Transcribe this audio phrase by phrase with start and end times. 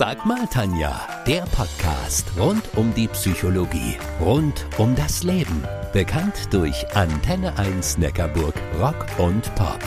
[0.00, 5.62] Sag mal, Tanja, der Podcast rund um die Psychologie, rund um das Leben.
[5.92, 9.78] Bekannt durch Antenne 1 Neckarburg Rock und Pop.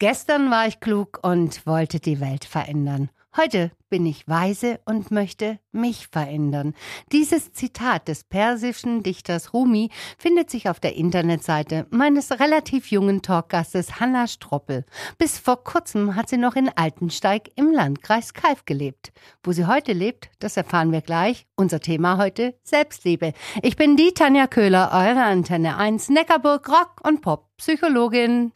[0.00, 3.10] Gestern war ich klug und wollte die Welt verändern.
[3.36, 6.74] Heute bin ich weise und möchte mich verändern.
[7.12, 14.00] Dieses Zitat des persischen Dichters Rumi findet sich auf der Internetseite meines relativ jungen Talkgastes
[14.00, 14.84] Hanna Stroppel.
[15.16, 19.12] Bis vor kurzem hat sie noch in Altensteig im Landkreis Kalf gelebt.
[19.44, 21.46] Wo sie heute lebt, das erfahren wir gleich.
[21.54, 23.32] Unser Thema heute Selbstliebe.
[23.62, 28.50] Ich bin die Tanja Köhler, eure Antenne 1 Neckarburg Rock und Pop Psychologin.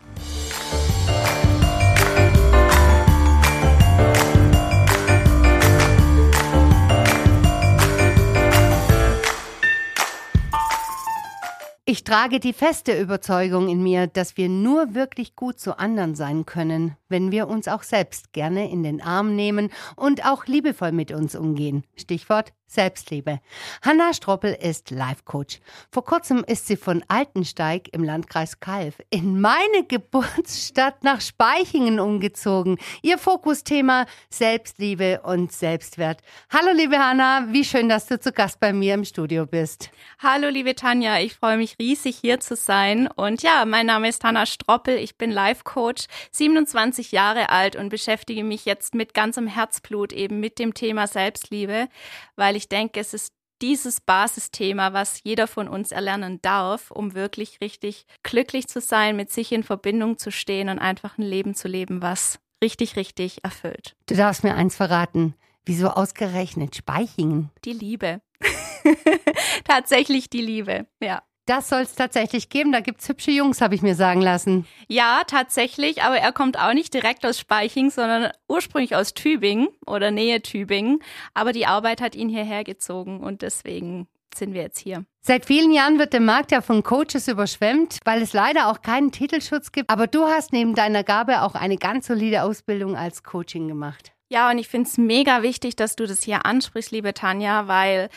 [11.87, 16.46] Ich trage die feste Überzeugung in mir, dass wir nur wirklich gut zu anderen sein
[16.46, 21.13] können, wenn wir uns auch selbst gerne in den Arm nehmen und auch liebevoll mit
[21.13, 21.85] uns umgehen.
[21.95, 23.40] Stichwort Selbstliebe.
[23.82, 25.60] Hanna Stroppel ist Life Coach.
[25.90, 32.79] Vor kurzem ist sie von Altensteig im Landkreis Kalf in meine Geburtsstadt nach Speichingen umgezogen.
[33.02, 36.20] Ihr Fokusthema Selbstliebe und Selbstwert.
[36.51, 39.90] Hallo liebe Hanna, wie schön, dass du zu Gast bei mir im Studio bist.
[40.18, 44.24] Hallo liebe Tanja, ich freue mich riesig hier zu sein und ja, mein Name ist
[44.24, 49.46] Hanna Stroppel, ich bin Life Coach, 27 Jahre alt und beschäftige mich jetzt mit ganzem
[49.46, 51.88] Herzblut eben mit dem Thema Selbstliebe,
[52.37, 57.15] weil ich ich denke, es ist dieses Basisthema, was jeder von uns erlernen darf, um
[57.15, 61.55] wirklich richtig glücklich zu sein, mit sich in Verbindung zu stehen und einfach ein Leben
[61.55, 63.97] zu leben, was richtig, richtig erfüllt.
[64.06, 65.34] Du darfst mir eins verraten.
[65.66, 67.50] Wieso ausgerechnet Speichingen?
[67.65, 68.21] Die Liebe.
[69.65, 71.22] Tatsächlich die Liebe, ja.
[71.47, 72.72] Das soll es tatsächlich geben.
[72.72, 74.66] Da gibt's hübsche Jungs, habe ich mir sagen lassen.
[74.88, 76.03] Ja, tatsächlich.
[76.03, 81.00] Aber er kommt auch nicht direkt aus Speiching, sondern ursprünglich aus Tübingen oder Nähe Tübingen.
[81.34, 85.05] Aber die Arbeit hat ihn hierher gezogen und deswegen sind wir jetzt hier.
[85.21, 89.12] Seit vielen Jahren wird der Markt ja von Coaches überschwemmt, weil es leider auch keinen
[89.12, 89.91] Titelschutz gibt.
[89.91, 94.12] Aber du hast neben deiner Gabe auch eine ganz solide Ausbildung als Coaching gemacht.
[94.28, 98.09] Ja, und ich finde es mega wichtig, dass du das hier ansprichst, liebe Tanja, weil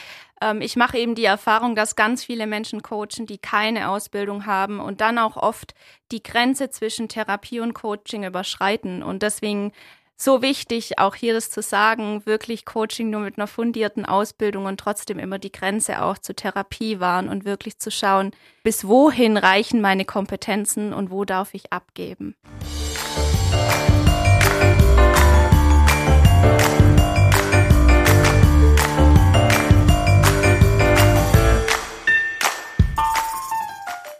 [0.41, 4.79] ähm, ich mache eben die Erfahrung, dass ganz viele Menschen coachen, die keine Ausbildung haben
[4.79, 5.73] und dann auch oft
[6.11, 9.03] die Grenze zwischen Therapie und Coaching überschreiten.
[9.03, 9.71] Und deswegen
[10.19, 14.79] so wichtig, auch hier das zu sagen, wirklich Coaching nur mit einer fundierten Ausbildung und
[14.79, 18.31] trotzdem immer die Grenze auch zur Therapie wahren und wirklich zu schauen,
[18.63, 22.35] bis wohin reichen meine Kompetenzen und wo darf ich abgeben.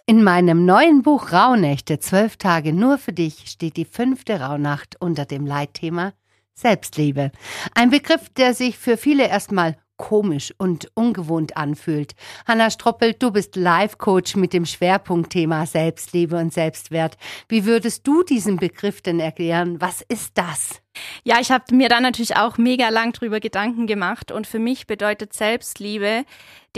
[0.10, 5.26] In meinem neuen Buch Rauhnächte, zwölf Tage nur für dich, steht die fünfte Rauhnacht unter
[5.26, 6.14] dem Leitthema
[6.54, 7.34] Selbstliebe.
[7.76, 12.14] Ein Begriff, der sich für viele erstmal komisch und ungewohnt anfühlt.
[12.48, 17.18] Hanna Stroppel, du bist Life-Coach mit dem Schwerpunktthema Selbstliebe und Selbstwert.
[17.50, 19.82] Wie würdest du diesen Begriff denn erklären?
[19.82, 20.82] Was ist das?
[21.24, 24.88] Ja, ich habe mir da natürlich auch mega lang drüber Gedanken gemacht und für mich
[24.88, 26.24] bedeutet Selbstliebe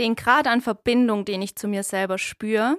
[0.00, 2.76] den Grad an Verbindung, den ich zu mir selber spüre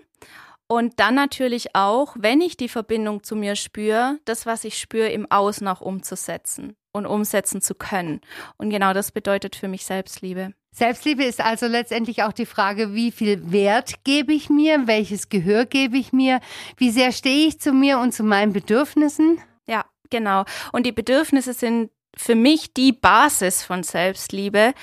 [0.71, 5.09] und dann natürlich auch, wenn ich die Verbindung zu mir spüre, das, was ich spüre,
[5.09, 8.21] im Außen auch umzusetzen und umsetzen zu können.
[8.55, 10.53] Und genau das bedeutet für mich Selbstliebe.
[10.73, 15.65] Selbstliebe ist also letztendlich auch die Frage, wie viel Wert gebe ich mir, welches Gehör
[15.65, 16.39] gebe ich mir,
[16.77, 19.41] wie sehr stehe ich zu mir und zu meinen Bedürfnissen.
[19.67, 20.45] Ja, genau.
[20.71, 24.73] Und die Bedürfnisse sind für mich die Basis von Selbstliebe,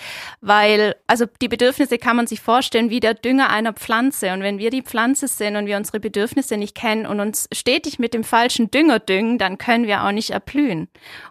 [0.41, 4.33] weil, also die Bedürfnisse kann man sich vorstellen wie der Dünger einer Pflanze.
[4.33, 7.99] Und wenn wir die Pflanze sind und wir unsere Bedürfnisse nicht kennen und uns stetig
[7.99, 10.89] mit dem falschen Dünger düngen, dann können wir auch nicht erblühen.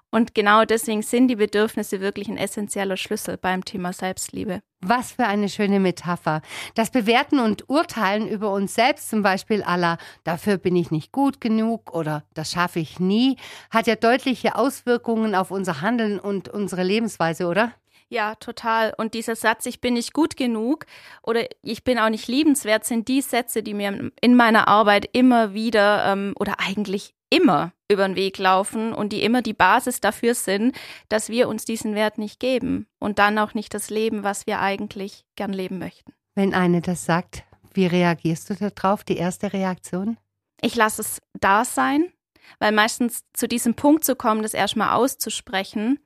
[0.10, 4.62] Und genau deswegen sind die Bedürfnisse wirklich ein essentieller Schlüssel beim Thema Selbstliebe.
[4.80, 6.42] Was für eine schöne Metapher.
[6.76, 11.42] Das Bewerten und Urteilen über uns selbst, zum Beispiel aller, dafür bin ich nicht gut
[11.42, 13.38] genug oder das schaffe ich nie,
[13.70, 17.74] hat ja deutliche Auswirkungen auf unser Handeln und unsere Lebensweise, oder?
[18.10, 18.94] Ja, total.
[18.98, 20.86] Und dieser Satz, ich bin nicht gut genug
[21.24, 25.54] oder ich bin auch nicht liebenswert, sind die Sätze, die mir in meiner Arbeit immer
[25.54, 30.36] wieder ähm, oder eigentlich immer über den Weg laufen und die immer die Basis dafür
[30.36, 30.76] sind,
[31.10, 34.60] dass wir uns diesen Wert nicht geben und dann auch nicht das Leben, was wir
[34.60, 36.14] eigentlich gern leben möchten.
[36.36, 37.44] Wenn eine das sagt,
[37.74, 39.04] wie reagierst du darauf?
[39.04, 40.18] Die erste Reaktion?
[40.62, 42.12] Ich lasse es da sein,
[42.60, 46.00] weil meistens zu diesem Punkt zu kommen, das erstmal auszusprechen,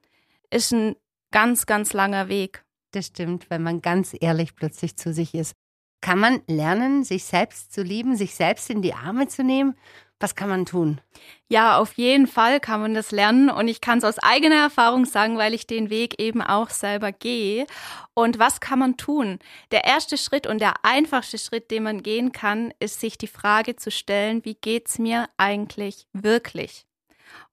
[0.50, 0.95] ist ein
[1.31, 2.63] ganz, ganz langer Weg.
[2.91, 5.53] Das stimmt, wenn man ganz ehrlich plötzlich zu sich ist.
[6.01, 9.75] Kann man lernen, sich selbst zu lieben, sich selbst in die Arme zu nehmen?
[10.21, 11.01] Was kann man tun?
[11.50, 15.06] Ja, auf jeden Fall kann man das lernen und ich kann es aus eigener Erfahrung
[15.06, 17.65] sagen, weil ich den Weg eben auch selber gehe.
[18.13, 19.39] Und was kann man tun?
[19.71, 23.77] Der erste Schritt und der einfachste Schritt, den man gehen kann, ist sich die Frage
[23.77, 26.85] zu stellen, wie geht's mir eigentlich wirklich?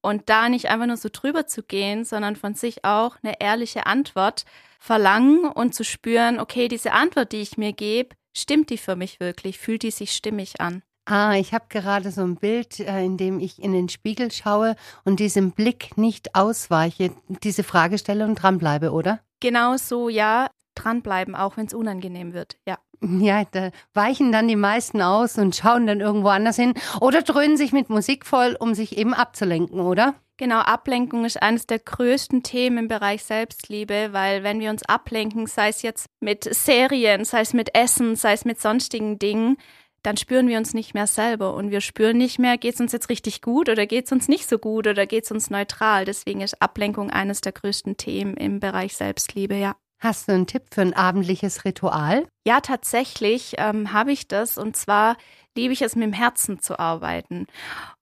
[0.03, 3.87] Und da nicht einfach nur so drüber zu gehen, sondern von sich auch eine ehrliche
[3.87, 4.44] Antwort
[4.79, 9.21] verlangen und zu spüren, okay, diese Antwort, die ich mir gebe, stimmt die für mich
[9.21, 9.59] wirklich?
[9.59, 10.82] Fühlt die sich stimmig an?
[11.11, 14.77] Ah, ich habe gerade so ein Bild, äh, in dem ich in den Spiegel schaue
[15.07, 17.13] und diesem Blick nicht ausweiche,
[17.43, 19.21] diese Frage stelle und dranbleibe, oder?
[19.41, 20.49] Genau so, ja.
[20.75, 22.77] Dranbleiben, auch wenn es unangenehm wird, ja.
[23.01, 27.57] Ja, da weichen dann die meisten aus und schauen dann irgendwo anders hin oder dröhnen
[27.57, 30.15] sich mit Musik voll, um sich eben abzulenken, oder?
[30.37, 35.47] Genau, Ablenkung ist eines der größten Themen im Bereich Selbstliebe, weil wenn wir uns ablenken,
[35.47, 39.57] sei es jetzt mit Serien, sei es mit Essen, sei es mit sonstigen Dingen,
[40.03, 42.93] dann spüren wir uns nicht mehr selber und wir spüren nicht mehr, geht es uns
[42.93, 46.05] jetzt richtig gut oder geht es uns nicht so gut oder geht es uns neutral.
[46.05, 49.77] Deswegen ist Ablenkung eines der größten Themen im Bereich Selbstliebe, ja.
[50.00, 52.25] Hast du einen Tipp für ein abendliches Ritual?
[52.47, 55.17] Ja, tatsächlich ähm, habe ich das und zwar
[55.56, 57.47] liebe ich es, mit dem Herzen zu arbeiten.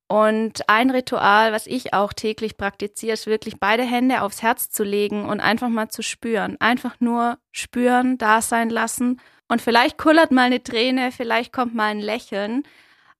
[0.08, 4.84] Und ein Ritual, was ich auch täglich praktiziere, ist wirklich beide Hände aufs Herz zu
[4.84, 6.56] legen und einfach mal zu spüren.
[6.60, 11.90] Einfach nur spüren, da sein lassen und vielleicht kullert mal eine Träne, vielleicht kommt mal
[11.90, 12.64] ein Lächeln.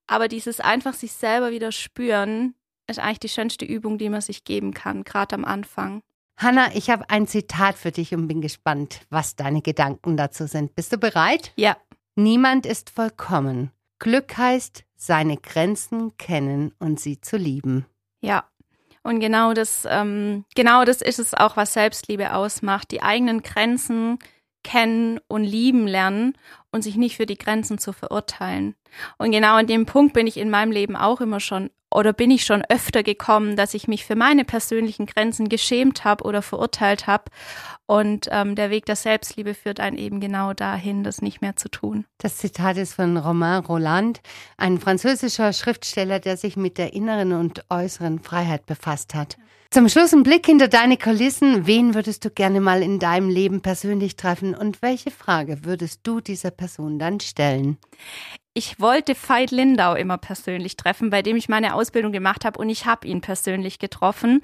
[0.06, 2.54] Aber dieses einfach sich selber wieder spüren,
[2.88, 6.00] ist eigentlich die schönste Übung, die man sich geben kann, gerade am Anfang.
[6.38, 10.74] Hanna, ich habe ein Zitat für dich und bin gespannt, was deine Gedanken dazu sind.
[10.74, 11.52] Bist du bereit?
[11.56, 11.76] Ja.
[12.14, 13.70] Niemand ist vollkommen.
[13.98, 17.86] Glück heißt, seine Grenzen kennen und sie zu lieben.
[18.20, 18.44] Ja.
[19.02, 22.90] Und genau das, ähm, genau das ist es auch, was Selbstliebe ausmacht.
[22.90, 24.18] Die eigenen Grenzen
[24.66, 26.36] kennen und lieben lernen
[26.72, 28.74] und sich nicht für die Grenzen zu verurteilen.
[29.16, 32.32] Und genau an dem Punkt bin ich in meinem Leben auch immer schon oder bin
[32.32, 37.06] ich schon öfter gekommen, dass ich mich für meine persönlichen Grenzen geschämt habe oder verurteilt
[37.06, 37.24] habe.
[37.86, 41.68] Und ähm, der Weg der Selbstliebe führt einen eben genau dahin, das nicht mehr zu
[41.68, 42.04] tun.
[42.18, 44.20] Das Zitat ist von Romain Roland,
[44.56, 49.38] ein französischer Schriftsteller, der sich mit der inneren und äußeren Freiheit befasst hat.
[49.70, 51.66] Zum Schluss ein Blick hinter deine Kulissen.
[51.66, 56.20] Wen würdest du gerne mal in deinem Leben persönlich treffen und welche Frage würdest du
[56.20, 57.76] dieser Person dann stellen?
[58.54, 62.70] Ich wollte Veit Lindau immer persönlich treffen, bei dem ich meine Ausbildung gemacht habe und
[62.70, 64.40] ich habe ihn persönlich getroffen.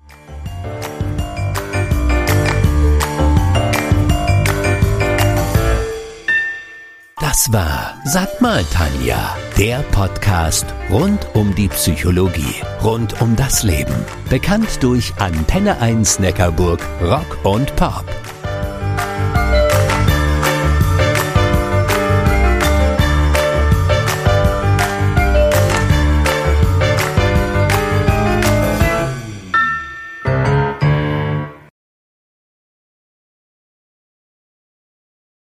[7.20, 13.94] Das war Sag mal Tanja, der Podcast rund um die Psychologie, rund um das Leben.
[14.28, 18.04] Bekannt durch Antenne 1 Neckarburg Rock und Pop.